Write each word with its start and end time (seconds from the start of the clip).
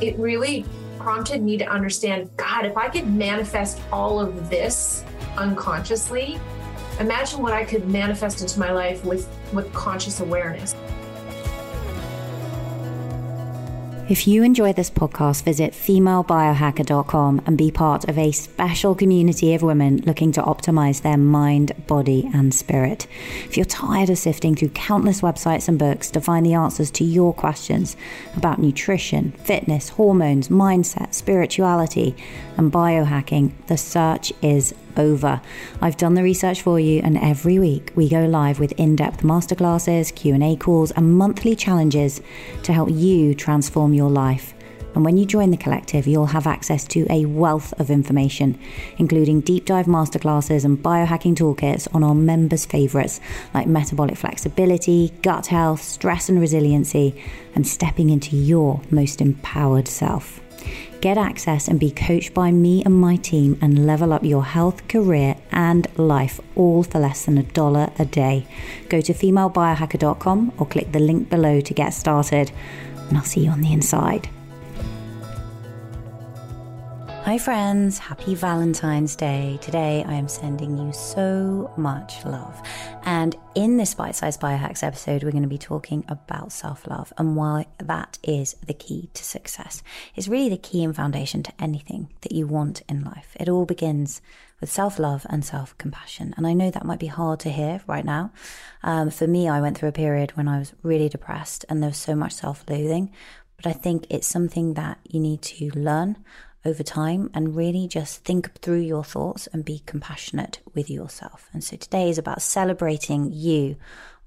it 0.00 0.18
really 0.18 0.64
prompted 0.98 1.42
me 1.42 1.56
to 1.58 1.66
understand 1.66 2.30
God, 2.36 2.66
if 2.66 2.76
I 2.76 2.88
could 2.88 3.06
manifest 3.06 3.80
all 3.92 4.18
of 4.20 4.50
this 4.50 5.04
unconsciously, 5.36 6.38
imagine 6.98 7.40
what 7.40 7.52
I 7.52 7.64
could 7.64 7.88
manifest 7.88 8.40
into 8.40 8.58
my 8.58 8.72
life 8.72 9.04
with, 9.04 9.28
with 9.52 9.72
conscious 9.72 10.20
awareness. 10.20 10.74
If 14.08 14.28
you 14.28 14.44
enjoy 14.44 14.72
this 14.72 14.88
podcast, 14.88 15.42
visit 15.42 15.72
femalebiohacker.com 15.72 17.42
and 17.44 17.58
be 17.58 17.72
part 17.72 18.04
of 18.08 18.16
a 18.16 18.30
special 18.30 18.94
community 18.94 19.52
of 19.52 19.62
women 19.62 19.96
looking 20.06 20.30
to 20.32 20.42
optimize 20.42 21.02
their 21.02 21.16
mind, 21.16 21.72
body, 21.88 22.30
and 22.32 22.54
spirit. 22.54 23.08
If 23.46 23.56
you're 23.56 23.66
tired 23.66 24.08
of 24.08 24.16
sifting 24.16 24.54
through 24.54 24.68
countless 24.68 25.22
websites 25.22 25.66
and 25.66 25.76
books 25.76 26.08
to 26.12 26.20
find 26.20 26.46
the 26.46 26.54
answers 26.54 26.92
to 26.92 27.04
your 27.04 27.34
questions 27.34 27.96
about 28.36 28.60
nutrition, 28.60 29.32
fitness, 29.32 29.88
hormones, 29.88 30.50
mindset, 30.50 31.12
spirituality, 31.12 32.14
and 32.56 32.70
biohacking, 32.70 33.54
the 33.66 33.76
search 33.76 34.32
is 34.40 34.72
over. 34.96 35.40
I've 35.80 35.96
done 35.96 36.14
the 36.14 36.22
research 36.22 36.62
for 36.62 36.78
you 36.80 37.00
and 37.02 37.18
every 37.18 37.58
week 37.58 37.92
we 37.94 38.08
go 38.08 38.26
live 38.26 38.58
with 38.58 38.72
in-depth 38.72 39.22
masterclasses, 39.22 40.14
Q&A 40.14 40.56
calls 40.56 40.90
and 40.92 41.16
monthly 41.16 41.56
challenges 41.56 42.20
to 42.62 42.72
help 42.72 42.90
you 42.90 43.34
transform 43.34 43.94
your 43.94 44.10
life. 44.10 44.54
And 44.96 45.04
when 45.04 45.18
you 45.18 45.26
join 45.26 45.50
the 45.50 45.58
collective, 45.58 46.06
you'll 46.06 46.24
have 46.24 46.46
access 46.46 46.86
to 46.86 47.06
a 47.10 47.26
wealth 47.26 47.74
of 47.78 47.90
information, 47.90 48.58
including 48.96 49.42
deep 49.42 49.66
dive 49.66 49.84
masterclasses 49.84 50.64
and 50.64 50.82
biohacking 50.82 51.36
toolkits 51.36 51.86
on 51.94 52.02
our 52.02 52.14
members' 52.14 52.64
favorites 52.64 53.20
like 53.52 53.66
metabolic 53.66 54.16
flexibility, 54.16 55.12
gut 55.20 55.48
health, 55.48 55.82
stress 55.82 56.30
and 56.30 56.40
resiliency, 56.40 57.22
and 57.54 57.68
stepping 57.68 58.08
into 58.08 58.36
your 58.36 58.80
most 58.90 59.20
empowered 59.20 59.86
self. 59.86 60.40
Get 61.00 61.18
access 61.18 61.68
and 61.68 61.78
be 61.78 61.90
coached 61.90 62.34
by 62.34 62.50
me 62.50 62.82
and 62.84 62.94
my 62.94 63.16
team 63.16 63.58
and 63.60 63.86
level 63.86 64.12
up 64.12 64.24
your 64.24 64.44
health, 64.44 64.88
career, 64.88 65.36
and 65.52 65.86
life 65.98 66.40
all 66.56 66.82
for 66.82 66.98
less 66.98 67.26
than 67.26 67.38
a 67.38 67.42
dollar 67.42 67.90
a 67.98 68.04
day. 68.04 68.46
Go 68.88 69.00
to 69.00 69.12
femalebiohacker.com 69.12 70.52
or 70.58 70.66
click 70.66 70.92
the 70.92 71.00
link 71.00 71.28
below 71.30 71.60
to 71.60 71.74
get 71.74 71.90
started, 71.90 72.50
and 73.08 73.16
I'll 73.16 73.24
see 73.24 73.44
you 73.44 73.50
on 73.50 73.60
the 73.60 73.72
inside. 73.72 74.28
Hi, 77.26 77.38
friends. 77.38 77.98
Happy 77.98 78.36
Valentine's 78.36 79.16
Day. 79.16 79.58
Today, 79.60 80.04
I 80.06 80.14
am 80.14 80.28
sending 80.28 80.78
you 80.78 80.92
so 80.92 81.72
much 81.76 82.24
love. 82.24 82.62
And 83.02 83.34
in 83.56 83.78
this 83.78 83.94
bite 83.94 84.14
sized 84.14 84.40
biohacks 84.40 84.84
episode, 84.84 85.24
we're 85.24 85.32
going 85.32 85.42
to 85.42 85.48
be 85.48 85.58
talking 85.58 86.04
about 86.06 86.52
self 86.52 86.86
love 86.86 87.12
and 87.18 87.34
why 87.34 87.66
that 87.78 88.20
is 88.22 88.54
the 88.64 88.74
key 88.74 89.10
to 89.14 89.24
success. 89.24 89.82
It's 90.14 90.28
really 90.28 90.50
the 90.50 90.56
key 90.56 90.84
and 90.84 90.94
foundation 90.94 91.42
to 91.42 91.52
anything 91.58 92.12
that 92.20 92.30
you 92.30 92.46
want 92.46 92.82
in 92.88 93.02
life. 93.02 93.36
It 93.40 93.48
all 93.48 93.66
begins 93.66 94.22
with 94.60 94.70
self 94.70 95.00
love 95.00 95.26
and 95.28 95.44
self 95.44 95.76
compassion. 95.78 96.32
And 96.36 96.46
I 96.46 96.52
know 96.52 96.70
that 96.70 96.86
might 96.86 97.00
be 97.00 97.08
hard 97.08 97.40
to 97.40 97.50
hear 97.50 97.80
right 97.88 98.04
now. 98.04 98.30
Um, 98.84 99.10
for 99.10 99.26
me, 99.26 99.48
I 99.48 99.60
went 99.60 99.76
through 99.76 99.88
a 99.88 100.02
period 100.04 100.36
when 100.36 100.46
I 100.46 100.60
was 100.60 100.74
really 100.84 101.08
depressed 101.08 101.64
and 101.68 101.82
there 101.82 101.90
was 101.90 101.98
so 101.98 102.14
much 102.14 102.34
self 102.34 102.64
loathing. 102.68 103.10
But 103.56 103.66
I 103.66 103.72
think 103.72 104.06
it's 104.10 104.28
something 104.28 104.74
that 104.74 104.98
you 105.08 105.18
need 105.18 105.42
to 105.42 105.70
learn 105.70 106.18
over 106.66 106.82
time 106.82 107.30
and 107.32 107.56
really 107.56 107.86
just 107.86 108.24
think 108.24 108.52
through 108.60 108.80
your 108.80 109.04
thoughts 109.04 109.46
and 109.48 109.64
be 109.64 109.82
compassionate 109.86 110.58
with 110.74 110.90
yourself. 110.90 111.48
And 111.52 111.62
so 111.62 111.76
today 111.76 112.10
is 112.10 112.18
about 112.18 112.42
celebrating 112.42 113.30
you 113.32 113.76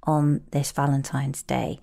on 0.03 0.41
this 0.51 0.71
Valentine's 0.71 1.43
Day. 1.43 1.79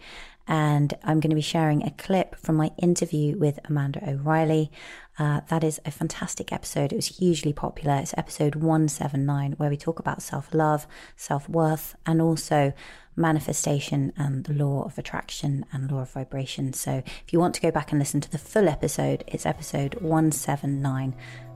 And 0.48 0.94
I'm 1.02 1.20
going 1.20 1.30
to 1.30 1.36
be 1.36 1.42
sharing 1.42 1.82
a 1.82 1.90
clip 1.90 2.36
from 2.36 2.54
my 2.54 2.70
interview 2.78 3.36
with 3.36 3.58
Amanda 3.64 4.08
O'Reilly. 4.08 4.70
Uh, 5.18 5.40
that 5.48 5.62
is 5.64 5.80
a 5.84 5.90
fantastic 5.90 6.52
episode. 6.52 6.92
It 6.92 6.96
was 6.96 7.18
hugely 7.18 7.52
popular. 7.52 7.96
It's 7.96 8.14
episode 8.16 8.54
179, 8.54 9.52
where 9.52 9.70
we 9.70 9.76
talk 9.76 9.98
about 9.98 10.22
self 10.22 10.54
love, 10.54 10.86
self 11.16 11.48
worth, 11.48 11.96
and 12.06 12.22
also 12.22 12.72
manifestation 13.16 14.12
and 14.16 14.44
the 14.44 14.52
law 14.52 14.84
of 14.84 14.98
attraction 14.98 15.64
and 15.72 15.90
law 15.90 16.02
of 16.02 16.10
vibration. 16.10 16.72
So 16.72 17.02
if 17.06 17.32
you 17.32 17.40
want 17.40 17.54
to 17.54 17.60
go 17.60 17.70
back 17.70 17.90
and 17.90 17.98
listen 17.98 18.20
to 18.20 18.30
the 18.30 18.38
full 18.38 18.68
episode, 18.68 19.24
it's 19.26 19.46
episode 19.46 19.94
179. 19.96 21.14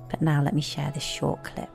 But 0.08 0.22
now 0.22 0.42
let 0.42 0.54
me 0.54 0.62
share 0.62 0.90
this 0.92 1.04
short 1.04 1.44
clip. 1.44 1.70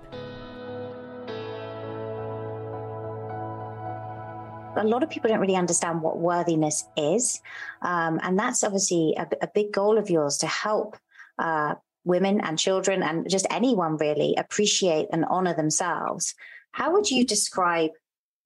a 4.77 4.83
lot 4.83 5.03
of 5.03 5.09
people 5.09 5.29
don't 5.29 5.39
really 5.39 5.55
understand 5.55 6.01
what 6.01 6.17
worthiness 6.17 6.85
is. 6.97 7.41
Um, 7.81 8.19
and 8.21 8.37
that's 8.37 8.63
obviously 8.63 9.15
a, 9.17 9.27
a, 9.41 9.47
big 9.47 9.71
goal 9.71 9.97
of 9.97 10.09
yours 10.09 10.39
to 10.39 10.47
help 10.47 10.97
uh, 11.39 11.75
women 12.03 12.41
and 12.41 12.57
children 12.57 13.03
and 13.03 13.29
just 13.29 13.47
anyone 13.49 13.97
really 13.97 14.35
appreciate 14.37 15.07
and 15.11 15.25
honor 15.25 15.53
themselves. 15.53 16.35
How 16.71 16.93
would 16.93 17.09
you 17.09 17.25
describe 17.25 17.91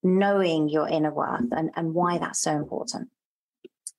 knowing 0.02 0.68
your 0.68 0.88
inner 0.88 1.12
worth 1.12 1.52
and, 1.52 1.70
and 1.76 1.94
why 1.94 2.18
that's 2.18 2.40
so 2.40 2.56
important? 2.56 3.08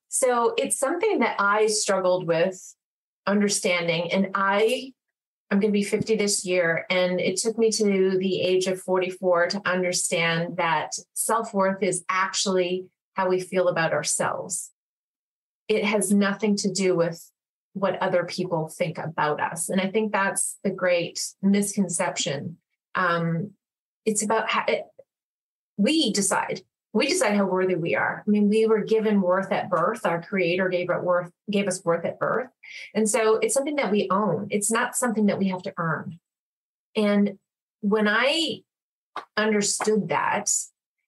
So 0.08 0.54
it's 0.58 0.78
something 0.78 1.20
that 1.20 1.36
I 1.38 1.66
struggled 1.68 2.26
with 2.26 2.74
understanding. 3.26 4.12
And 4.12 4.30
I 4.34 4.92
I'm 5.52 5.60
going 5.60 5.70
to 5.70 5.78
be 5.78 5.84
50 5.84 6.16
this 6.16 6.46
year. 6.46 6.86
And 6.88 7.20
it 7.20 7.36
took 7.36 7.58
me 7.58 7.70
to 7.72 8.16
the 8.16 8.40
age 8.40 8.66
of 8.66 8.80
44 8.80 9.48
to 9.48 9.62
understand 9.66 10.56
that 10.56 10.92
self 11.12 11.52
worth 11.52 11.82
is 11.82 12.06
actually 12.08 12.86
how 13.12 13.28
we 13.28 13.38
feel 13.38 13.68
about 13.68 13.92
ourselves. 13.92 14.70
It 15.68 15.84
has 15.84 16.10
nothing 16.10 16.56
to 16.56 16.72
do 16.72 16.96
with 16.96 17.30
what 17.74 18.00
other 18.00 18.24
people 18.24 18.68
think 18.68 18.96
about 18.96 19.40
us. 19.40 19.68
And 19.68 19.78
I 19.78 19.90
think 19.90 20.10
that's 20.10 20.56
the 20.64 20.70
great 20.70 21.20
misconception. 21.42 22.56
Um, 22.94 23.50
it's 24.06 24.22
about 24.22 24.48
how 24.48 24.64
it, 24.66 24.84
we 25.76 26.12
decide 26.12 26.62
we 26.92 27.08
decide 27.08 27.36
how 27.36 27.46
worthy 27.46 27.74
we 27.74 27.94
are. 27.94 28.22
I 28.26 28.30
mean, 28.30 28.48
we 28.48 28.66
were 28.66 28.84
given 28.84 29.22
worth 29.22 29.50
at 29.50 29.70
birth. 29.70 30.04
Our 30.04 30.22
creator 30.22 30.68
gave 30.68 30.90
it 30.90 31.02
worth, 31.02 31.30
gave 31.50 31.66
us 31.66 31.82
worth 31.84 32.04
at 32.04 32.18
birth. 32.18 32.48
And 32.94 33.08
so 33.08 33.36
it's 33.36 33.54
something 33.54 33.76
that 33.76 33.90
we 33.90 34.08
own. 34.10 34.48
It's 34.50 34.70
not 34.70 34.94
something 34.94 35.26
that 35.26 35.38
we 35.38 35.48
have 35.48 35.62
to 35.62 35.72
earn. 35.78 36.18
And 36.94 37.38
when 37.80 38.08
I 38.08 38.60
understood 39.36 40.08
that, 40.10 40.50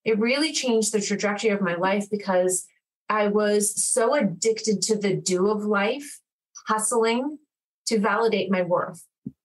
it 0.05 0.19
really 0.19 0.53
changed 0.53 0.93
the 0.93 1.01
trajectory 1.01 1.51
of 1.51 1.61
my 1.61 1.75
life 1.75 2.09
because 2.11 2.67
I 3.11 3.29
was 3.29 3.85
so 3.85 4.15
addicted 4.15 4.81
to 4.83 4.97
the 4.97 5.15
do 5.15 5.51
of 5.51 5.65
life, 5.65 6.21
hustling 6.67 7.39
to 7.87 7.99
validate 7.99 8.51
my 8.51 8.63
worth 8.63 9.05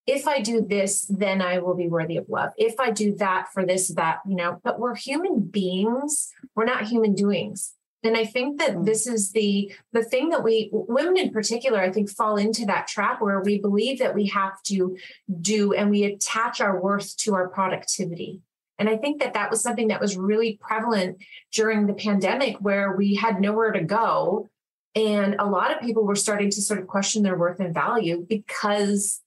if 0.09 0.27
I 0.27 0.41
do 0.41 0.65
this, 0.67 1.05
then 1.05 1.39
I 1.39 1.59
will 1.59 1.75
be 1.75 1.87
worthy 1.87 2.17
of 2.17 2.27
love. 2.29 2.49
If 2.57 2.79
I 2.79 2.89
do 2.89 3.15
that 3.17 3.49
for 3.53 3.63
this, 3.63 3.89
that, 3.89 4.19
you 4.27 4.35
know, 4.35 4.59
but 4.63 4.79
we're 4.79 4.95
human 4.95 5.41
beings. 5.41 6.31
We're 6.55 6.65
not 6.65 6.87
human 6.87 7.13
doings. 7.13 7.75
And 8.01 8.17
I 8.17 8.25
think 8.25 8.59
that 8.59 8.75
mm. 8.75 8.85
this 8.85 9.05
is 9.05 9.33
the 9.33 9.71
the 9.91 10.03
thing 10.03 10.29
that 10.29 10.43
we 10.43 10.69
women 10.71 11.17
in 11.17 11.31
particular, 11.31 11.79
I 11.79 11.91
think, 11.91 12.09
fall 12.09 12.37
into 12.37 12.65
that 12.65 12.87
trap 12.87 13.21
where 13.21 13.41
we 13.41 13.59
believe 13.59 13.99
that 13.99 14.15
we 14.15 14.27
have 14.27 14.63
to 14.63 14.97
do 15.41 15.73
and 15.73 15.91
we 15.91 16.05
attach 16.05 16.59
our 16.59 16.81
worth 16.81 17.15
to 17.17 17.35
our 17.35 17.49
productivity. 17.49 18.41
And 18.79 18.89
I 18.89 18.95
think 18.95 19.21
that 19.21 19.33
that 19.33 19.51
was 19.51 19.61
something 19.61 19.89
that 19.89 19.99
was 19.99 20.17
really 20.17 20.57
prevalent 20.61 21.17
during 21.51 21.85
the 21.85 21.93
pandemic 21.93 22.55
where 22.61 22.95
we 22.95 23.15
had 23.15 23.41
nowhere 23.41 23.73
to 23.73 23.83
go. 23.83 24.47
And 24.95 25.35
a 25.37 25.45
lot 25.45 25.71
of 25.71 25.81
people 25.81 26.05
were 26.05 26.15
starting 26.15 26.49
to 26.51 26.61
sort 26.61 26.79
of 26.79 26.87
question 26.87 27.21
their 27.21 27.37
worth 27.37 27.59
and 27.59 27.73
value 27.73 28.25
because 28.27 29.21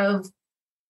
of 0.00 0.30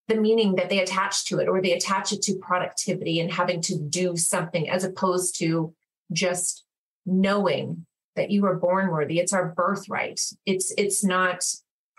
the 0.09 0.17
meaning 0.17 0.57
that 0.57 0.69
they 0.69 0.81
attach 0.81 1.25
to 1.27 1.39
it 1.39 1.49
or 1.49 1.63
they 1.63 1.73
attach 1.73 2.13
it 2.13 2.23
to 2.23 2.35
productivity 2.37 3.21
and 3.21 3.33
having 3.33 3.61
to 3.63 3.79
do 3.79 4.17
something 4.17 4.69
as 4.69 4.83
opposed 4.83 5.39
to 5.39 5.73
just 6.13 6.65
knowing 7.07 7.87
that 8.17 8.31
you 8.31 8.43
were 8.43 8.57
born 8.57 8.91
worthy. 8.91 9.19
It's 9.19 9.33
our 9.33 9.49
birthright. 9.49 10.21
It's 10.45 10.73
it's 10.77 11.05
not 11.05 11.37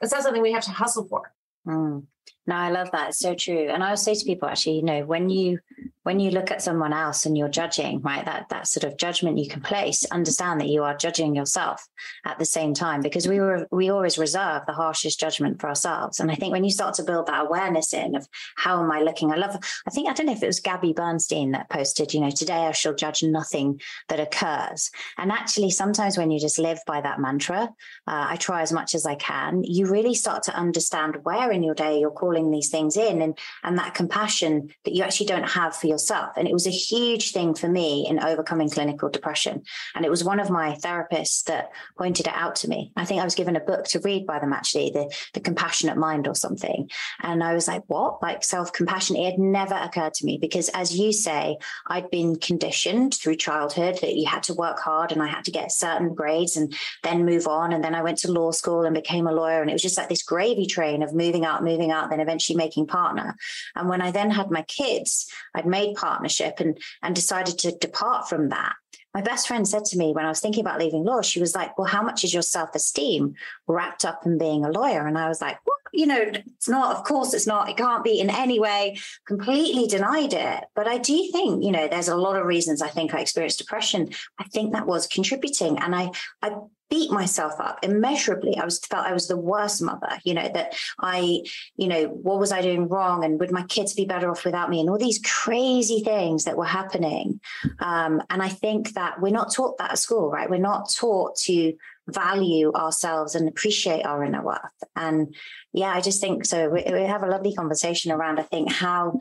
it's 0.01 0.11
not 0.11 0.23
something 0.23 0.41
we 0.41 0.51
have 0.51 0.65
to 0.65 0.71
hustle 0.71 1.05
for. 1.05 1.33
Mm. 1.67 2.05
no 2.47 2.55
i 2.55 2.71
love 2.71 2.91
that. 2.91 3.09
It's 3.09 3.19
so 3.19 3.35
true. 3.35 3.69
And 3.69 3.83
i 3.83 3.87
always 3.87 4.01
say 4.01 4.15
to 4.15 4.25
people 4.25 4.49
actually 4.49 4.77
you 4.77 4.83
know 4.83 5.05
when 5.05 5.29
you 5.29 5.59
when 6.03 6.19
you 6.19 6.31
look 6.31 6.50
at 6.50 6.62
someone 6.62 6.94
else 6.94 7.25
and 7.25 7.38
you're 7.38 7.50
judging, 7.50 8.01
right, 8.01 8.25
that 8.25 8.50
that 8.50 8.68
sort 8.68 8.83
of 8.83 8.98
judgment 8.98 9.38
you 9.38 9.48
can 9.48 9.62
place, 9.62 10.03
understand 10.06 10.59
that 10.59 10.69
you 10.69 10.83
are 10.83 10.95
judging 10.95 11.36
yourself 11.36 11.88
at 12.25 12.39
the 12.39 12.45
same 12.45 12.74
time 12.74 13.01
because 13.01 13.27
we 13.27 13.39
were 13.39 13.68
we 13.71 13.89
always 13.89 14.18
reserve 14.18 14.63
the 14.65 14.74
harshest 14.74 15.19
judgment 15.19 15.62
for 15.62 15.69
ourselves. 15.69 16.19
And 16.19 16.31
I 16.31 16.36
think 16.36 16.53
when 16.53 16.63
you 16.63 16.71
start 16.71 16.95
to 16.95 17.03
build 17.03 17.27
that 17.27 17.45
awareness 17.45 17.94
in 17.94 18.15
of 18.15 18.27
how 18.56 18.81
am 18.81 18.92
I 18.92 19.01
looking, 19.01 19.31
I 19.31 19.36
love. 19.36 19.56
I 19.88 19.92
think 19.92 20.09
I 20.09 20.13
don't 20.13 20.25
know 20.25 20.33
if 20.33 20.44
it 20.44 20.48
was 20.48 20.59
Gabby 20.59 20.94
Bernstein 20.94 21.51
that 21.51 21.69
posted, 21.69 22.13
you 22.13 22.21
know, 22.21 22.31
today 22.31 22.65
I 22.65 22.71
shall 22.71 22.95
judge 22.95 23.21
nothing 23.21 23.80
that 24.09 24.19
occurs. 24.19 24.89
And 25.18 25.31
actually, 25.31 25.69
sometimes 25.69 26.18
when 26.18 26.31
you 26.31 26.39
just 26.39 26.57
live 26.57 26.80
by 26.88 27.01
that 27.01 27.19
mantra, 27.19 27.69
uh, 28.07 28.25
I 28.30 28.38
try 28.38 28.62
as 28.62 28.71
much 28.71 28.95
as 28.95 29.06
I 29.06 29.15
can. 29.15 29.63
You 29.63 29.86
really 29.86 30.15
start 30.15 30.44
to 30.44 30.56
understand 30.56 31.18
where 31.24 31.51
in 31.51 31.62
your 31.62 31.75
day 31.75 32.00
you're 32.00 32.09
calling 32.09 32.50
these 32.50 32.69
things 32.69 32.98
in, 32.98 33.21
and 33.21 33.38
and 33.63 33.77
that 33.77 33.94
compassion 33.94 34.69
that 34.86 34.95
you 34.95 35.03
actually 35.03 35.27
don't 35.27 35.48
have 35.48 35.75
for 35.75 35.90
yourself. 35.91 36.31
And 36.38 36.47
it 36.47 36.53
was 36.53 36.65
a 36.65 36.71
huge 36.71 37.31
thing 37.31 37.53
for 37.53 37.67
me 37.67 38.07
in 38.09 38.23
overcoming 38.23 38.69
clinical 38.69 39.09
depression. 39.09 39.63
And 39.95 40.05
it 40.05 40.09
was 40.09 40.23
one 40.23 40.39
of 40.39 40.49
my 40.49 40.75
therapists 40.75 41.43
that 41.43 41.71
pointed 41.97 42.27
it 42.27 42.33
out 42.33 42.55
to 42.57 42.67
me. 42.67 42.91
I 42.95 43.05
think 43.05 43.21
I 43.21 43.25
was 43.25 43.35
given 43.35 43.55
a 43.55 43.59
book 43.59 43.85
to 43.89 43.99
read 43.99 44.25
by 44.25 44.39
them 44.39 44.53
actually, 44.53 44.91
the, 44.91 45.13
the 45.33 45.39
compassionate 45.39 45.97
mind 45.97 46.27
or 46.27 46.35
something. 46.35 46.89
And 47.21 47.43
I 47.43 47.53
was 47.53 47.67
like, 47.67 47.83
what? 47.88 48.21
Like 48.21 48.43
self 48.43 48.73
compassion? 48.73 49.15
It 49.15 49.31
had 49.31 49.39
never 49.39 49.75
occurred 49.75 50.13
to 50.15 50.25
me 50.25 50.38
because 50.39 50.69
as 50.69 50.97
you 50.97 51.11
say, 51.13 51.57
I'd 51.88 52.09
been 52.09 52.38
conditioned 52.38 53.15
through 53.15 53.35
childhood 53.35 53.99
that 54.01 54.15
you 54.15 54.27
had 54.27 54.43
to 54.43 54.53
work 54.53 54.79
hard 54.79 55.11
and 55.11 55.21
I 55.21 55.27
had 55.27 55.45
to 55.45 55.51
get 55.51 55.71
certain 55.71 56.13
grades 56.13 56.55
and 56.55 56.73
then 57.03 57.25
move 57.25 57.47
on. 57.47 57.73
And 57.73 57.83
then 57.83 57.95
I 57.95 58.01
went 58.01 58.17
to 58.19 58.31
law 58.31 58.51
school 58.51 58.83
and 58.83 58.93
became 58.93 59.27
a 59.27 59.33
lawyer. 59.33 59.61
And 59.61 59.69
it 59.69 59.73
was 59.73 59.81
just 59.81 59.97
like 59.97 60.09
this 60.09 60.23
gravy 60.23 60.65
train 60.65 61.03
of 61.03 61.13
moving 61.13 61.45
up, 61.45 61.61
moving 61.61 61.91
up, 61.91 62.09
then 62.09 62.19
eventually 62.19 62.55
making 62.55 62.88
partner. 62.88 63.35
And 63.75 63.89
when 63.89 64.01
I 64.01 64.11
then 64.11 64.31
had 64.31 64.51
my 64.51 64.61
kids, 64.63 65.27
I'd 65.53 65.65
made 65.65 65.80
partnership 65.95 66.59
and, 66.59 66.77
and 67.01 67.15
decided 67.15 67.57
to 67.59 67.77
depart 67.77 68.29
from 68.29 68.49
that. 68.49 68.73
My 69.13 69.21
best 69.21 69.47
friend 69.47 69.67
said 69.67 69.85
to 69.85 69.97
me 69.97 70.13
when 70.13 70.25
I 70.25 70.29
was 70.29 70.39
thinking 70.39 70.61
about 70.61 70.79
leaving 70.79 71.03
law, 71.03 71.21
she 71.21 71.41
was 71.41 71.53
like, 71.53 71.77
Well, 71.77 71.87
how 71.87 72.01
much 72.01 72.23
is 72.23 72.33
your 72.33 72.43
self 72.43 72.73
esteem 72.75 73.35
wrapped 73.67 74.05
up 74.05 74.25
in 74.25 74.37
being 74.37 74.63
a 74.63 74.71
lawyer? 74.71 75.05
And 75.05 75.17
I 75.17 75.27
was 75.27 75.41
like, 75.41 75.57
What? 75.65 75.80
You 75.93 76.07
know, 76.07 76.21
it's 76.21 76.69
not, 76.69 76.95
of 76.95 77.03
course, 77.03 77.33
it's 77.33 77.47
not, 77.47 77.69
it 77.69 77.77
can't 77.77 78.03
be 78.03 78.19
in 78.19 78.29
any 78.29 78.59
way, 78.59 78.97
completely 79.27 79.88
denied 79.88 80.33
it. 80.33 80.63
But 80.75 80.88
I 80.88 80.97
do 80.97 81.29
think, 81.31 81.63
you 81.63 81.71
know, 81.71 81.88
there's 81.88 82.07
a 82.07 82.15
lot 82.15 82.38
of 82.38 82.45
reasons 82.45 82.81
I 82.81 82.88
think 82.89 83.13
I 83.13 83.19
experienced 83.19 83.59
depression. 83.59 84.09
I 84.39 84.45
think 84.45 84.73
that 84.73 84.88
was 84.88 85.07
contributing. 85.07 85.77
And 85.79 85.95
I, 85.95 86.11
I 86.41 86.55
beat 86.89 87.09
myself 87.09 87.53
up 87.59 87.79
immeasurably. 87.83 88.57
I 88.57 88.65
was 88.65 88.79
felt 88.79 89.07
I 89.07 89.13
was 89.13 89.29
the 89.29 89.38
worst 89.38 89.81
mother, 89.81 90.19
you 90.25 90.33
know, 90.33 90.49
that 90.53 90.75
I, 90.99 91.41
you 91.77 91.88
know, 91.88 92.03
what 92.07 92.38
was 92.38 92.51
I 92.51 92.61
doing 92.61 92.89
wrong? 92.89 93.23
And 93.23 93.39
would 93.39 93.51
my 93.51 93.63
kids 93.63 93.93
be 93.93 94.05
better 94.05 94.29
off 94.29 94.43
without 94.43 94.69
me? 94.69 94.81
And 94.81 94.89
all 94.89 94.97
these 94.97 95.21
crazy 95.23 96.01
things 96.01 96.43
that 96.43 96.57
were 96.57 96.65
happening. 96.65 97.39
Um, 97.79 98.21
and 98.29 98.43
I 98.43 98.49
think 98.49 98.93
that 98.93 99.21
we're 99.21 99.31
not 99.31 99.53
taught 99.53 99.77
that 99.77 99.91
at 99.91 99.99
school, 99.99 100.29
right? 100.29 100.49
We're 100.49 100.57
not 100.57 100.93
taught 100.93 101.38
to 101.43 101.73
value 102.09 102.71
ourselves 102.74 103.36
and 103.36 103.48
appreciate 103.48 104.06
our 104.06 104.24
inner 104.24 104.44
worth. 104.44 104.59
And 104.95 105.36
yeah, 105.74 105.94
I 105.94 106.01
just 106.01 106.21
think 106.21 106.45
so. 106.45 106.69
We, 106.69 106.83
we 106.92 107.03
have 107.03 107.24
a 107.24 107.27
lovely 107.27 107.53
conversation 107.53 108.12
around, 108.12 108.39
I 108.39 108.44
think, 108.44 108.71
how 108.71 109.19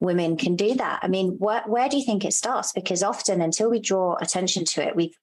women 0.00 0.36
can 0.36 0.54
do 0.54 0.74
that. 0.74 1.00
I 1.02 1.08
mean, 1.08 1.36
where, 1.38 1.62
where 1.66 1.88
do 1.88 1.96
you 1.96 2.04
think 2.04 2.24
it 2.24 2.32
starts? 2.32 2.72
Because 2.72 3.02
often 3.02 3.40
until 3.40 3.70
we 3.70 3.80
draw 3.80 4.16
attention 4.16 4.64
to 4.66 4.86
it, 4.86 4.94
we've 4.94 5.16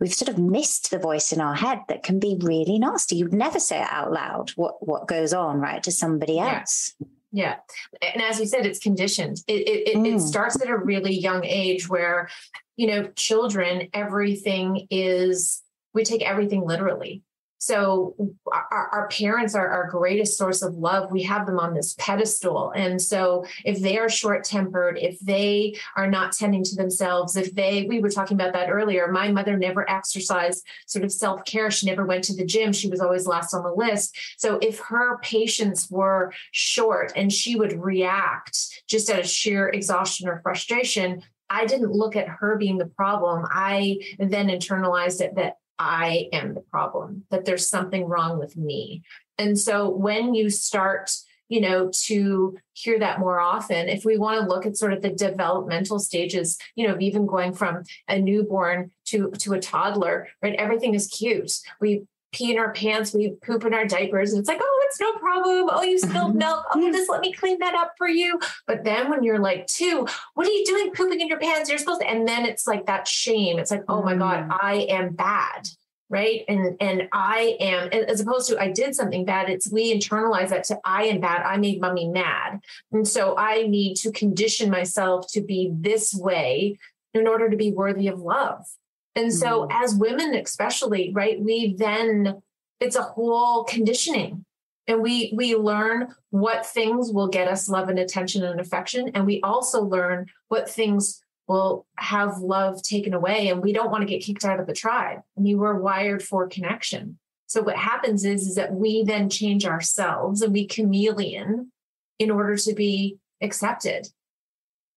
we've 0.00 0.14
sort 0.14 0.28
of 0.28 0.38
missed 0.38 0.90
the 0.90 0.98
voice 0.98 1.32
in 1.32 1.40
our 1.40 1.54
head 1.54 1.80
that 1.88 2.02
can 2.02 2.18
be 2.18 2.36
really 2.40 2.78
nasty. 2.78 3.16
You'd 3.16 3.32
never 3.32 3.60
say 3.60 3.80
it 3.80 3.88
out 3.90 4.12
loud 4.12 4.50
what 4.56 4.86
what 4.86 5.06
goes 5.06 5.32
on, 5.32 5.60
right, 5.60 5.82
to 5.82 5.92
somebody 5.92 6.38
else. 6.38 6.94
Yeah. 7.30 7.58
yeah. 8.02 8.10
And 8.14 8.22
as 8.22 8.40
you 8.40 8.46
said, 8.46 8.66
it's 8.66 8.80
conditioned. 8.80 9.38
It 9.46 9.68
it, 9.68 9.96
mm. 9.96 10.16
it 10.16 10.20
starts 10.20 10.60
at 10.60 10.68
a 10.68 10.76
really 10.76 11.14
young 11.14 11.44
age 11.44 11.88
where, 11.88 12.28
you 12.76 12.86
know, 12.86 13.08
children, 13.14 13.88
everything 13.92 14.86
is 14.90 15.62
we 15.94 16.04
take 16.04 16.22
everything 16.22 16.64
literally. 16.66 17.22
So 17.62 18.16
our, 18.52 18.88
our, 18.90 19.08
parents 19.08 19.54
are 19.54 19.68
our 19.68 19.88
greatest 19.88 20.36
source 20.36 20.62
of 20.62 20.74
love. 20.74 21.12
We 21.12 21.22
have 21.22 21.46
them 21.46 21.60
on 21.60 21.74
this 21.74 21.94
pedestal. 21.96 22.72
And 22.74 23.00
so 23.00 23.46
if 23.64 23.80
they 23.80 23.98
are 23.98 24.08
short 24.08 24.42
tempered, 24.42 24.98
if 24.98 25.20
they 25.20 25.76
are 25.94 26.10
not 26.10 26.32
tending 26.32 26.64
to 26.64 26.74
themselves, 26.74 27.36
if 27.36 27.54
they, 27.54 27.84
we 27.84 28.00
were 28.00 28.10
talking 28.10 28.34
about 28.34 28.52
that 28.54 28.68
earlier, 28.68 29.12
my 29.12 29.30
mother 29.30 29.56
never 29.56 29.88
exercised 29.88 30.66
sort 30.88 31.04
of 31.04 31.12
self 31.12 31.44
care. 31.44 31.70
She 31.70 31.86
never 31.86 32.04
went 32.04 32.24
to 32.24 32.34
the 32.34 32.44
gym. 32.44 32.72
She 32.72 32.88
was 32.88 32.98
always 32.98 33.28
last 33.28 33.54
on 33.54 33.62
the 33.62 33.70
list. 33.72 34.18
So 34.38 34.58
if 34.60 34.80
her 34.80 35.18
patience 35.18 35.88
were 35.88 36.32
short 36.50 37.12
and 37.14 37.32
she 37.32 37.54
would 37.54 37.80
react 37.80 38.58
just 38.88 39.08
out 39.08 39.20
of 39.20 39.28
sheer 39.28 39.68
exhaustion 39.68 40.28
or 40.28 40.40
frustration, 40.42 41.22
I 41.48 41.66
didn't 41.66 41.92
look 41.92 42.16
at 42.16 42.28
her 42.28 42.56
being 42.56 42.78
the 42.78 42.86
problem. 42.86 43.46
I 43.48 43.98
then 44.18 44.48
internalized 44.48 45.20
it 45.20 45.36
that 45.36 45.58
I 45.78 46.28
am 46.32 46.54
the 46.54 46.60
problem, 46.60 47.24
that 47.30 47.44
there's 47.44 47.68
something 47.68 48.04
wrong 48.04 48.38
with 48.38 48.56
me. 48.56 49.02
And 49.38 49.58
so 49.58 49.88
when 49.88 50.34
you 50.34 50.50
start, 50.50 51.10
you 51.48 51.60
know, 51.60 51.90
to 52.04 52.56
hear 52.72 52.98
that 52.98 53.18
more 53.18 53.40
often, 53.40 53.88
if 53.88 54.04
we 54.04 54.16
want 54.16 54.40
to 54.40 54.46
look 54.46 54.64
at 54.64 54.76
sort 54.76 54.92
of 54.92 55.02
the 55.02 55.10
developmental 55.10 55.98
stages, 55.98 56.58
you 56.76 56.86
know, 56.86 56.96
even 57.00 57.26
going 57.26 57.52
from 57.52 57.82
a 58.08 58.18
newborn 58.18 58.90
to 59.06 59.30
to 59.38 59.54
a 59.54 59.60
toddler, 59.60 60.28
right? 60.42 60.54
Everything 60.54 60.94
is 60.94 61.08
cute. 61.08 61.52
We 61.80 62.04
pee 62.32 62.52
in 62.52 62.58
our 62.58 62.72
pants, 62.72 63.12
we 63.12 63.34
poop 63.44 63.64
in 63.64 63.74
our 63.74 63.86
diapers, 63.86 64.32
and 64.32 64.40
it's 64.40 64.48
like, 64.48 64.60
oh, 64.60 64.86
it's 64.86 65.00
no 65.00 65.12
problem. 65.14 65.68
Oh, 65.70 65.82
you 65.82 65.98
spilled 65.98 66.30
mm-hmm. 66.30 66.38
milk. 66.38 66.64
Oh, 66.74 66.92
just 66.92 67.10
let 67.10 67.20
me 67.20 67.32
clean 67.32 67.58
that 67.60 67.74
up 67.74 67.92
for 67.96 68.08
you. 68.08 68.38
But 68.66 68.84
then 68.84 69.10
when 69.10 69.22
you're 69.22 69.38
like 69.38 69.66
two, 69.66 70.06
what 70.34 70.46
are 70.46 70.50
you 70.50 70.64
doing 70.64 70.92
pooping 70.92 71.20
in 71.20 71.28
your 71.28 71.38
pants? 71.38 71.68
You're 71.68 71.78
supposed 71.78 72.00
to, 72.00 72.08
and 72.08 72.26
then 72.26 72.46
it's 72.46 72.66
like 72.66 72.86
that 72.86 73.06
shame. 73.06 73.58
It's 73.58 73.70
like, 73.70 73.84
oh 73.88 74.02
my 74.02 74.16
God, 74.16 74.48
mm. 74.48 74.58
I 74.60 74.86
am 74.88 75.14
bad. 75.14 75.68
Right. 76.08 76.44
And 76.46 76.76
and 76.78 77.08
I 77.10 77.56
am, 77.58 77.88
as 77.88 78.20
opposed 78.20 78.50
to 78.50 78.60
I 78.60 78.70
did 78.70 78.94
something 78.94 79.24
bad, 79.24 79.48
it's 79.48 79.72
we 79.72 79.98
internalize 79.98 80.50
that 80.50 80.64
to 80.64 80.78
I 80.84 81.04
am 81.04 81.20
bad. 81.20 81.40
I 81.42 81.56
made 81.56 81.80
mommy 81.80 82.06
mad. 82.06 82.60
And 82.92 83.08
so 83.08 83.34
I 83.38 83.62
need 83.62 83.94
to 83.96 84.12
condition 84.12 84.68
myself 84.68 85.26
to 85.32 85.40
be 85.40 85.72
this 85.74 86.12
way 86.14 86.78
in 87.14 87.26
order 87.26 87.48
to 87.48 87.56
be 87.56 87.72
worthy 87.72 88.08
of 88.08 88.20
love. 88.20 88.66
And 89.14 89.32
so, 89.32 89.62
mm-hmm. 89.62 89.84
as 89.84 89.94
women, 89.94 90.34
especially, 90.34 91.12
right, 91.12 91.40
we 91.40 91.74
then 91.76 92.42
it's 92.80 92.96
a 92.96 93.02
whole 93.02 93.64
conditioning, 93.64 94.44
and 94.86 95.02
we 95.02 95.32
we 95.36 95.54
learn 95.54 96.14
what 96.30 96.66
things 96.66 97.12
will 97.12 97.28
get 97.28 97.48
us 97.48 97.68
love 97.68 97.88
and 97.88 97.98
attention 97.98 98.42
and 98.42 98.60
affection, 98.60 99.10
and 99.14 99.26
we 99.26 99.40
also 99.42 99.82
learn 99.82 100.26
what 100.48 100.68
things 100.68 101.22
will 101.46 101.86
have 101.98 102.38
love 102.38 102.82
taken 102.82 103.12
away, 103.12 103.48
and 103.48 103.62
we 103.62 103.72
don't 103.72 103.90
want 103.90 104.02
to 104.02 104.08
get 104.08 104.22
kicked 104.22 104.44
out 104.44 104.60
of 104.60 104.66
the 104.66 104.72
tribe. 104.72 105.20
I 105.36 105.40
mean, 105.40 105.58
we're 105.58 105.78
wired 105.78 106.22
for 106.22 106.48
connection. 106.48 107.18
So 107.46 107.60
what 107.60 107.76
happens 107.76 108.24
is 108.24 108.46
is 108.46 108.54
that 108.54 108.72
we 108.72 109.04
then 109.04 109.28
change 109.28 109.66
ourselves 109.66 110.40
and 110.40 110.54
we 110.54 110.66
chameleon 110.66 111.70
in 112.18 112.30
order 112.30 112.56
to 112.56 112.72
be 112.72 113.18
accepted 113.42 114.08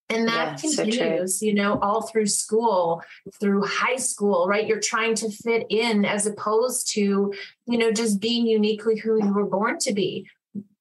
and 0.09 0.27
that 0.27 0.63
yeah, 0.63 0.69
continues, 0.75 1.39
so 1.39 1.45
you 1.45 1.53
know, 1.53 1.79
all 1.81 2.03
through 2.03 2.27
school, 2.27 3.01
through 3.39 3.63
high 3.65 3.95
school, 3.95 4.47
right? 4.47 4.67
You're 4.67 4.79
trying 4.79 5.15
to 5.15 5.29
fit 5.29 5.65
in 5.69 6.05
as 6.05 6.27
opposed 6.27 6.91
to, 6.93 7.33
you 7.65 7.77
know, 7.77 7.91
just 7.91 8.19
being 8.19 8.45
uniquely 8.45 8.97
who 8.97 9.23
you 9.23 9.33
were 9.33 9.45
born 9.45 9.79
to 9.79 9.93
be. 9.93 10.27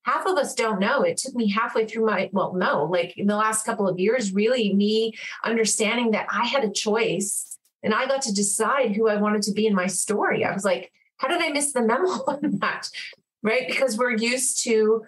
Half 0.02 0.26
of 0.26 0.36
us 0.36 0.54
don't 0.54 0.78
know. 0.78 1.02
It 1.02 1.16
took 1.16 1.34
me 1.34 1.50
halfway 1.50 1.86
through 1.86 2.04
my, 2.04 2.28
well, 2.32 2.52
no, 2.52 2.84
like 2.84 3.16
in 3.16 3.26
the 3.26 3.36
last 3.36 3.64
couple 3.64 3.88
of 3.88 3.98
years, 3.98 4.34
really 4.34 4.74
me 4.74 5.14
understanding 5.42 6.10
that 6.10 6.26
I 6.30 6.44
had 6.44 6.62
a 6.62 6.70
choice 6.70 7.58
and 7.82 7.94
I 7.94 8.06
got 8.06 8.22
to 8.22 8.34
decide 8.34 8.94
who 8.94 9.08
I 9.08 9.16
wanted 9.16 9.42
to 9.42 9.52
be 9.52 9.66
in 9.66 9.74
my 9.74 9.86
story. 9.86 10.44
I 10.44 10.52
was 10.52 10.64
like, 10.64 10.92
how 11.16 11.28
did 11.28 11.42
I 11.42 11.48
miss 11.48 11.72
the 11.72 11.82
memo 11.82 12.08
on 12.26 12.58
that? 12.60 12.90
Right? 13.42 13.66
Because 13.66 13.96
we're 13.96 14.16
used 14.16 14.64
to 14.64 15.04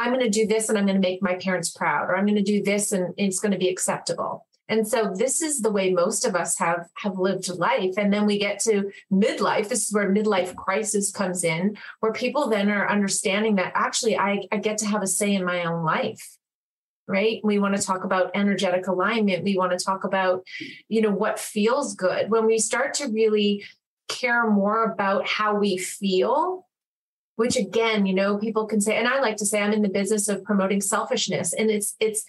I'm 0.00 0.12
going 0.14 0.24
to 0.24 0.30
do 0.30 0.46
this 0.46 0.68
and 0.68 0.78
I'm 0.78 0.86
going 0.86 1.00
to 1.00 1.08
make 1.08 1.22
my 1.22 1.34
parents 1.34 1.70
proud, 1.70 2.08
or 2.08 2.16
I'm 2.16 2.24
going 2.24 2.36
to 2.36 2.42
do 2.42 2.62
this 2.62 2.90
and 2.92 3.12
it's 3.18 3.38
going 3.38 3.52
to 3.52 3.58
be 3.58 3.68
acceptable. 3.68 4.46
And 4.66 4.86
so 4.86 5.12
this 5.14 5.42
is 5.42 5.60
the 5.60 5.72
way 5.72 5.92
most 5.92 6.24
of 6.24 6.36
us 6.36 6.56
have 6.58 6.88
have 6.98 7.18
lived 7.18 7.48
life. 7.48 7.94
And 7.98 8.12
then 8.12 8.24
we 8.24 8.38
get 8.38 8.60
to 8.60 8.90
midlife. 9.12 9.68
This 9.68 9.86
is 9.86 9.92
where 9.92 10.10
midlife 10.10 10.54
crisis 10.54 11.10
comes 11.10 11.44
in, 11.44 11.76
where 11.98 12.12
people 12.12 12.48
then 12.48 12.70
are 12.70 12.88
understanding 12.88 13.56
that 13.56 13.72
actually 13.74 14.16
I, 14.16 14.42
I 14.52 14.58
get 14.58 14.78
to 14.78 14.86
have 14.86 15.02
a 15.02 15.06
say 15.06 15.34
in 15.34 15.44
my 15.44 15.64
own 15.64 15.84
life. 15.84 16.36
Right. 17.08 17.40
We 17.42 17.58
want 17.58 17.76
to 17.76 17.82
talk 17.82 18.04
about 18.04 18.30
energetic 18.34 18.86
alignment. 18.86 19.42
We 19.42 19.58
want 19.58 19.76
to 19.76 19.84
talk 19.84 20.04
about, 20.04 20.46
you 20.88 21.02
know, 21.02 21.10
what 21.10 21.40
feels 21.40 21.96
good. 21.96 22.30
When 22.30 22.46
we 22.46 22.58
start 22.58 22.94
to 22.94 23.08
really 23.08 23.64
care 24.08 24.48
more 24.48 24.84
about 24.84 25.26
how 25.26 25.56
we 25.56 25.76
feel 25.76 26.68
which 27.40 27.56
again 27.56 28.04
you 28.04 28.12
know 28.12 28.36
people 28.36 28.66
can 28.66 28.82
say 28.82 28.98
and 28.98 29.08
i 29.08 29.18
like 29.18 29.38
to 29.38 29.46
say 29.46 29.62
i'm 29.62 29.72
in 29.72 29.80
the 29.80 29.88
business 29.88 30.28
of 30.28 30.44
promoting 30.44 30.82
selfishness 30.82 31.54
and 31.54 31.70
it's 31.70 31.96
it's 31.98 32.26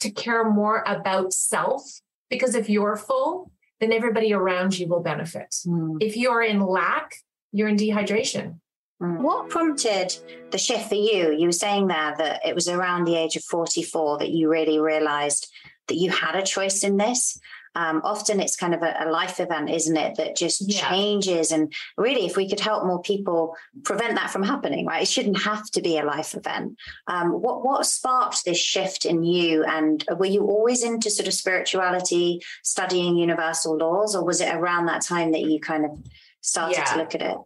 to 0.00 0.10
care 0.10 0.50
more 0.50 0.82
about 0.84 1.32
self 1.32 2.00
because 2.28 2.56
if 2.56 2.68
you're 2.68 2.96
full 2.96 3.52
then 3.78 3.92
everybody 3.92 4.32
around 4.32 4.76
you 4.76 4.88
will 4.88 5.00
benefit 5.00 5.54
mm. 5.64 5.96
if 6.00 6.16
you're 6.16 6.42
in 6.42 6.58
lack 6.58 7.14
you're 7.52 7.68
in 7.68 7.76
dehydration 7.76 8.58
mm. 9.00 9.20
what 9.20 9.48
prompted 9.48 10.16
the 10.50 10.58
shift 10.58 10.88
for 10.88 10.96
you 10.96 11.32
you 11.38 11.46
were 11.46 11.62
saying 11.64 11.86
there 11.86 12.16
that 12.18 12.44
it 12.44 12.56
was 12.56 12.66
around 12.68 13.04
the 13.04 13.14
age 13.14 13.36
of 13.36 13.44
44 13.44 14.18
that 14.18 14.30
you 14.30 14.48
really 14.48 14.80
realized 14.80 15.48
that 15.86 15.98
you 16.02 16.10
had 16.10 16.34
a 16.34 16.42
choice 16.42 16.82
in 16.82 16.96
this 16.96 17.38
um, 17.74 18.00
often 18.04 18.40
it's 18.40 18.56
kind 18.56 18.74
of 18.74 18.82
a, 18.82 18.94
a, 19.00 19.10
life 19.10 19.40
event, 19.40 19.70
isn't 19.70 19.96
it, 19.96 20.16
that 20.16 20.36
just 20.36 20.62
yeah. 20.66 20.88
changes. 20.88 21.52
And 21.52 21.72
really, 21.96 22.26
if 22.26 22.36
we 22.36 22.48
could 22.48 22.60
help 22.60 22.84
more 22.84 23.00
people 23.02 23.54
prevent 23.84 24.14
that 24.16 24.30
from 24.30 24.42
happening, 24.42 24.86
right? 24.86 25.02
It 25.02 25.08
shouldn't 25.08 25.42
have 25.42 25.70
to 25.72 25.82
be 25.82 25.98
a 25.98 26.04
life 26.04 26.34
event. 26.34 26.76
Um, 27.06 27.30
what 27.30 27.64
what 27.64 27.86
sparked 27.86 28.44
this 28.44 28.58
shift 28.58 29.04
in 29.04 29.22
you? 29.22 29.64
And 29.64 30.04
were 30.16 30.26
you 30.26 30.44
always 30.46 30.82
into 30.82 31.10
sort 31.10 31.28
of 31.28 31.34
spirituality, 31.34 32.40
studying 32.62 33.16
universal 33.16 33.76
laws, 33.76 34.14
or 34.14 34.24
was 34.24 34.40
it 34.40 34.54
around 34.54 34.86
that 34.86 35.02
time 35.02 35.32
that 35.32 35.42
you 35.42 35.60
kind 35.60 35.84
of 35.84 35.98
started 36.40 36.78
yeah. 36.78 36.84
to 36.84 36.98
look 36.98 37.14
at 37.14 37.22
it? 37.22 37.36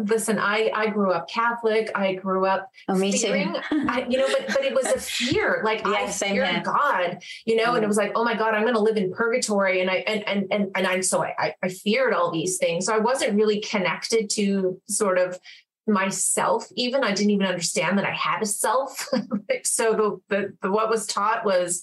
Listen, 0.00 0.38
I 0.38 0.70
I 0.74 0.88
grew 0.88 1.10
up 1.12 1.28
Catholic. 1.28 1.90
I 1.94 2.14
grew 2.14 2.44
up 2.46 2.70
oh, 2.88 2.94
me 2.94 3.12
fearing, 3.16 3.54
too. 3.54 3.86
I, 3.88 4.06
you 4.08 4.18
know, 4.18 4.26
but 4.26 4.48
but 4.48 4.64
it 4.64 4.74
was 4.74 4.86
a 4.86 4.98
fear. 5.00 5.62
Like 5.64 5.80
Yeah, 5.84 5.92
I 5.92 6.10
feared 6.10 6.48
here. 6.48 6.62
God, 6.64 7.18
you 7.46 7.56
know, 7.56 7.74
and 7.74 7.80
Mm. 7.80 7.84
it 7.84 7.88
was 7.88 7.96
like, 7.96 8.12
oh 8.14 8.24
my 8.24 8.34
God, 8.34 8.54
I'm 8.54 8.62
going 8.62 8.74
to 8.74 8.80
live 8.80 8.96
in 8.96 9.12
purgatory, 9.12 9.80
and 9.80 9.90
I 9.90 9.96
and 10.06 10.26
and 10.28 10.46
and 10.50 10.70
and 10.74 10.86
I 10.86 11.00
so 11.00 11.22
I 11.22 11.34
I- 11.38 11.54
I 11.62 11.68
feared 11.68 12.12
all 12.14 12.30
these 12.30 12.58
things. 12.58 12.86
So 12.86 12.94
I 12.94 12.98
wasn't 12.98 13.34
really 13.36 13.60
connected 13.60 14.28
to 14.30 14.80
sort 14.88 15.18
of 15.18 15.38
myself. 15.86 16.66
Even 16.76 17.04
I 17.04 17.12
didn't 17.12 17.30
even 17.30 17.46
understand 17.46 17.98
that 17.98 18.06
I 18.06 18.12
had 18.12 18.42
a 18.42 18.46
self. 18.46 19.08
So 19.64 19.92
the, 19.92 20.36
the 20.36 20.56
the 20.62 20.70
what 20.70 20.90
was 20.90 21.06
taught 21.06 21.44
was 21.44 21.82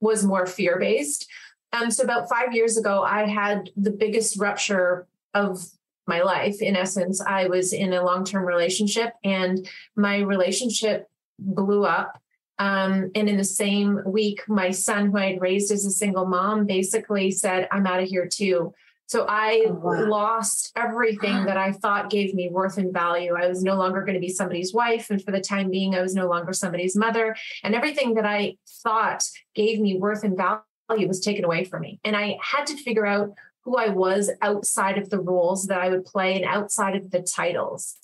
was 0.00 0.24
more 0.24 0.46
fear 0.46 0.78
based. 0.78 1.26
Um, 1.72 1.90
so 1.90 2.04
about 2.04 2.28
five 2.28 2.52
years 2.54 2.76
ago, 2.76 3.02
I 3.02 3.26
had 3.26 3.70
the 3.76 3.90
biggest 3.90 4.38
rupture 4.38 5.06
of 5.34 5.64
my 6.06 6.22
life. 6.22 6.60
In 6.60 6.76
essence, 6.76 7.20
I 7.20 7.46
was 7.46 7.72
in 7.72 7.92
a 7.92 8.04
long 8.04 8.24
term 8.24 8.44
relationship, 8.44 9.12
and 9.24 9.68
my 9.96 10.18
relationship 10.18 11.08
blew 11.38 11.84
up. 11.84 12.18
Um, 12.58 13.10
and 13.14 13.28
in 13.28 13.36
the 13.36 13.44
same 13.44 14.00
week, 14.06 14.42
my 14.48 14.70
son, 14.70 15.10
who 15.10 15.18
I 15.18 15.32
had 15.32 15.40
raised 15.40 15.72
as 15.72 15.84
a 15.84 15.90
single 15.90 16.26
mom, 16.26 16.66
basically 16.66 17.30
said, 17.30 17.66
I'm 17.72 17.86
out 17.86 18.02
of 18.02 18.08
here 18.08 18.28
too. 18.28 18.72
So 19.06 19.26
I 19.28 19.64
Oh, 19.68 19.72
wow. 19.72 20.06
lost 20.06 20.72
everything 20.76 21.44
that 21.46 21.56
I 21.56 21.72
thought 21.72 22.08
gave 22.08 22.34
me 22.34 22.48
worth 22.50 22.78
and 22.78 22.92
value. 22.92 23.34
I 23.34 23.48
was 23.48 23.62
no 23.62 23.74
longer 23.74 24.02
going 24.02 24.14
to 24.14 24.20
be 24.20 24.28
somebody's 24.28 24.72
wife. 24.72 25.10
And 25.10 25.22
for 25.22 25.32
the 25.32 25.40
time 25.40 25.70
being, 25.70 25.94
I 25.94 26.00
was 26.02 26.14
no 26.14 26.28
longer 26.28 26.52
somebody's 26.52 26.96
mother. 26.96 27.34
And 27.64 27.74
everything 27.74 28.14
that 28.14 28.24
I 28.24 28.56
thought 28.82 29.24
gave 29.54 29.80
me 29.80 29.98
worth 29.98 30.22
and 30.22 30.36
value 30.36 31.08
was 31.08 31.20
taken 31.20 31.44
away 31.44 31.64
from 31.64 31.82
me. 31.82 32.00
And 32.04 32.16
I 32.16 32.38
had 32.40 32.66
to 32.68 32.76
figure 32.76 33.06
out 33.06 33.34
who 33.64 33.76
I 33.76 33.88
was 33.88 34.30
outside 34.40 34.98
of 34.98 35.10
the 35.10 35.20
roles 35.20 35.66
that 35.66 35.80
I 35.80 35.88
would 35.88 36.04
play 36.04 36.36
and 36.36 36.44
outside 36.44 36.96
of 36.96 37.10
the 37.10 37.22
titles. 37.22 37.96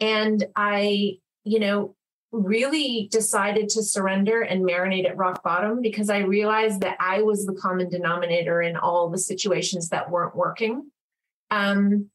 And 0.00 0.44
I, 0.54 1.18
you 1.44 1.58
know, 1.58 1.96
really 2.32 3.08
decided 3.10 3.68
to 3.70 3.82
surrender 3.82 4.42
and 4.42 4.62
marinate 4.62 5.08
at 5.08 5.16
rock 5.16 5.42
bottom 5.42 5.80
because 5.80 6.10
I 6.10 6.18
realized 6.18 6.80
that 6.82 6.96
I 7.00 7.22
was 7.22 7.46
the 7.46 7.54
common 7.54 7.88
denominator 7.88 8.60
in 8.60 8.76
all 8.76 9.08
the 9.08 9.18
situations 9.18 9.88
that 9.88 10.10
weren't 10.10 10.36
working. 10.36 10.90
Um, 11.50 12.10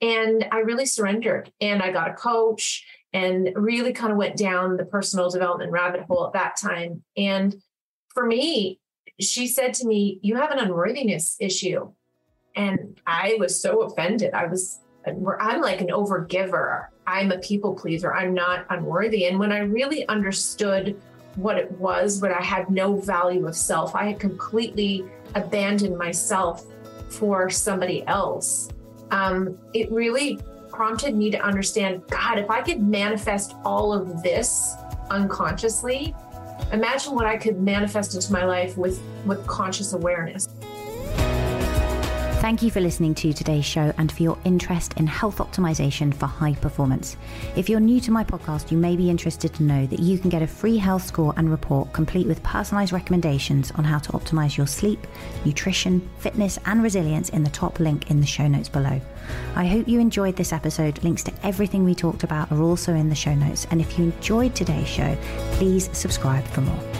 and 0.00 0.46
I 0.50 0.58
really 0.58 0.86
surrendered 0.86 1.52
and 1.60 1.82
I 1.82 1.92
got 1.92 2.10
a 2.10 2.14
coach 2.14 2.84
and 3.12 3.50
really 3.54 3.92
kind 3.92 4.12
of 4.12 4.18
went 4.18 4.36
down 4.36 4.76
the 4.76 4.84
personal 4.84 5.30
development 5.30 5.72
rabbit 5.72 6.02
hole 6.02 6.26
at 6.26 6.32
that 6.34 6.56
time. 6.56 7.02
And 7.16 7.56
for 8.08 8.26
me, 8.26 8.80
she 9.20 9.46
said 9.46 9.74
to 9.74 9.86
me, 9.86 10.18
You 10.22 10.36
have 10.36 10.50
an 10.50 10.58
unworthiness 10.58 11.36
issue. 11.40 11.92
And 12.56 12.98
I 13.06 13.36
was 13.38 13.60
so 13.60 13.82
offended. 13.82 14.32
I 14.32 14.46
was, 14.46 14.80
I'm 15.06 15.60
like 15.60 15.80
an 15.80 15.88
overgiver. 15.88 16.86
I'm 17.06 17.30
a 17.30 17.38
people 17.38 17.74
pleaser. 17.74 18.14
I'm 18.14 18.34
not 18.34 18.66
unworthy. 18.70 19.26
And 19.26 19.38
when 19.38 19.52
I 19.52 19.58
really 19.58 20.08
understood 20.08 21.00
what 21.36 21.58
it 21.58 21.70
was, 21.72 22.18
but 22.18 22.32
I 22.32 22.42
had 22.42 22.70
no 22.70 22.96
value 22.96 23.46
of 23.46 23.54
self, 23.54 23.94
I 23.94 24.06
had 24.06 24.18
completely 24.18 25.04
abandoned 25.34 25.96
myself 25.98 26.64
for 27.10 27.50
somebody 27.50 28.06
else. 28.06 28.70
Um, 29.10 29.58
it 29.74 29.92
really 29.92 30.40
prompted 30.70 31.14
me 31.14 31.30
to 31.30 31.38
understand 31.38 32.02
God, 32.08 32.38
if 32.38 32.50
I 32.50 32.62
could 32.62 32.82
manifest 32.82 33.54
all 33.64 33.92
of 33.92 34.22
this 34.22 34.74
unconsciously, 35.10 36.14
imagine 36.72 37.14
what 37.14 37.26
I 37.26 37.36
could 37.36 37.60
manifest 37.60 38.14
into 38.14 38.32
my 38.32 38.44
life 38.44 38.76
with, 38.76 39.00
with 39.24 39.46
conscious 39.46 39.92
awareness. 39.92 40.48
Thank 42.46 42.62
you 42.62 42.70
for 42.70 42.80
listening 42.80 43.16
to 43.16 43.32
today's 43.32 43.64
show 43.64 43.92
and 43.98 44.12
for 44.12 44.22
your 44.22 44.38
interest 44.44 44.94
in 44.98 45.08
health 45.08 45.38
optimization 45.38 46.14
for 46.14 46.26
high 46.26 46.54
performance. 46.54 47.16
If 47.56 47.68
you're 47.68 47.80
new 47.80 48.00
to 48.02 48.12
my 48.12 48.22
podcast, 48.22 48.70
you 48.70 48.78
may 48.78 48.94
be 48.94 49.10
interested 49.10 49.52
to 49.54 49.64
know 49.64 49.84
that 49.86 49.98
you 49.98 50.16
can 50.16 50.30
get 50.30 50.42
a 50.42 50.46
free 50.46 50.76
health 50.76 51.04
score 51.04 51.34
and 51.36 51.50
report 51.50 51.92
complete 51.92 52.24
with 52.28 52.40
personalized 52.44 52.92
recommendations 52.92 53.72
on 53.72 53.82
how 53.82 53.98
to 53.98 54.12
optimize 54.12 54.56
your 54.56 54.68
sleep, 54.68 55.08
nutrition, 55.44 56.08
fitness, 56.20 56.56
and 56.66 56.84
resilience 56.84 57.30
in 57.30 57.42
the 57.42 57.50
top 57.50 57.80
link 57.80 58.12
in 58.12 58.20
the 58.20 58.26
show 58.28 58.46
notes 58.46 58.68
below. 58.68 59.00
I 59.56 59.66
hope 59.66 59.88
you 59.88 59.98
enjoyed 59.98 60.36
this 60.36 60.52
episode. 60.52 61.02
Links 61.02 61.24
to 61.24 61.32
everything 61.44 61.82
we 61.82 61.96
talked 61.96 62.22
about 62.22 62.52
are 62.52 62.62
also 62.62 62.94
in 62.94 63.08
the 63.08 63.16
show 63.16 63.34
notes. 63.34 63.66
And 63.72 63.80
if 63.80 63.98
you 63.98 64.04
enjoyed 64.04 64.54
today's 64.54 64.86
show, 64.86 65.18
please 65.54 65.90
subscribe 65.92 66.44
for 66.44 66.60
more. 66.60 66.95